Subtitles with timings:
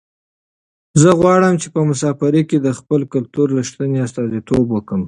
[1.01, 4.99] زه غواړم چې په مسافرۍ کې د خپل کلتور رښتنې استازیتوب وکړم.